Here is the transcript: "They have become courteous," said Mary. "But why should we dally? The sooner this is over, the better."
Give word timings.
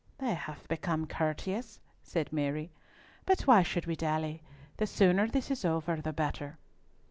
"They 0.17 0.33
have 0.33 0.67
become 0.67 1.05
courteous," 1.05 1.79
said 2.01 2.33
Mary. 2.33 2.71
"But 3.27 3.41
why 3.41 3.61
should 3.61 3.85
we 3.85 3.95
dally? 3.95 4.41
The 4.77 4.87
sooner 4.87 5.27
this 5.27 5.51
is 5.51 5.63
over, 5.63 5.97
the 6.01 6.11
better." 6.11 6.57